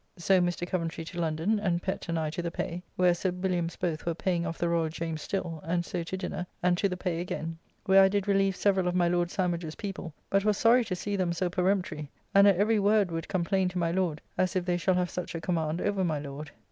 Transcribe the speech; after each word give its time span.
So 0.17 0.41
Mr. 0.41 0.65
Coventry 0.65 1.05
to 1.05 1.19
London, 1.21 1.59
and 1.59 1.79
Pett 1.79 2.09
and 2.09 2.17
I 2.17 2.31
to 2.31 2.41
the 2.41 2.49
Pay, 2.49 2.81
where 2.95 3.13
Sir 3.13 3.29
Williams 3.29 3.75
both 3.75 4.03
were 4.03 4.15
paying 4.15 4.47
off 4.47 4.57
the 4.57 4.67
Royal 4.67 4.89
James 4.89 5.21
still, 5.21 5.59
and 5.63 5.85
so 5.85 6.01
to 6.01 6.17
dinner, 6.17 6.47
and 6.63 6.75
to 6.79 6.89
the 6.89 6.97
Pay 6.97 7.19
again, 7.19 7.59
where 7.85 8.01
I 8.01 8.07
did 8.09 8.27
relieve 8.27 8.55
several 8.55 8.87
of 8.87 8.95
my 8.95 9.07
Lord 9.07 9.29
Sandwich's 9.29 9.75
people, 9.75 10.11
but 10.31 10.43
was 10.43 10.57
sorry 10.57 10.83
to 10.85 10.95
see 10.95 11.15
them 11.15 11.33
so 11.33 11.51
peremptory, 11.51 12.09
and 12.33 12.47
at 12.47 12.57
every 12.57 12.79
word 12.79 13.11
would, 13.11 13.27
complain 13.27 13.69
to 13.69 13.77
my 13.77 13.91
Lord, 13.91 14.21
as 14.39 14.55
if 14.55 14.65
they 14.65 14.75
shall 14.77 14.95
have 14.95 15.11
such 15.11 15.35
a 15.35 15.39
command 15.39 15.79
over 15.79 16.03
my 16.03 16.17
Lord. 16.17 16.49